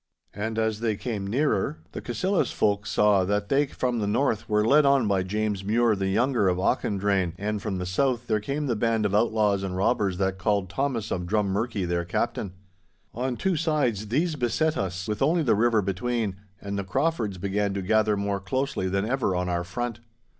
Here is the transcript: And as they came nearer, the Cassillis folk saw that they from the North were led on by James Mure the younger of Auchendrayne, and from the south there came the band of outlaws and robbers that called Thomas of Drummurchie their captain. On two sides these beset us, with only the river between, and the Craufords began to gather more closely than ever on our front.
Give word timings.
And 0.33 0.57
as 0.57 0.79
they 0.79 0.95
came 0.95 1.27
nearer, 1.27 1.77
the 1.91 2.01
Cassillis 2.01 2.51
folk 2.51 2.87
saw 2.87 3.23
that 3.25 3.49
they 3.49 3.67
from 3.67 3.99
the 3.99 4.07
North 4.07 4.49
were 4.49 4.65
led 4.65 4.83
on 4.83 5.07
by 5.07 5.21
James 5.21 5.63
Mure 5.63 5.95
the 5.95 6.07
younger 6.07 6.47
of 6.47 6.57
Auchendrayne, 6.57 7.33
and 7.37 7.61
from 7.61 7.77
the 7.77 7.85
south 7.85 8.25
there 8.25 8.39
came 8.39 8.65
the 8.65 8.75
band 8.75 9.05
of 9.05 9.13
outlaws 9.13 9.61
and 9.61 9.77
robbers 9.77 10.17
that 10.17 10.39
called 10.39 10.71
Thomas 10.71 11.11
of 11.11 11.27
Drummurchie 11.27 11.85
their 11.87 12.03
captain. 12.03 12.53
On 13.13 13.37
two 13.37 13.55
sides 13.55 14.07
these 14.07 14.35
beset 14.35 14.75
us, 14.75 15.07
with 15.07 15.21
only 15.21 15.43
the 15.43 15.53
river 15.53 15.83
between, 15.83 16.35
and 16.59 16.79
the 16.79 16.83
Craufords 16.83 17.37
began 17.39 17.75
to 17.75 17.83
gather 17.83 18.17
more 18.17 18.39
closely 18.39 18.89
than 18.89 19.05
ever 19.05 19.35
on 19.35 19.49
our 19.49 19.63
front. 19.63 19.99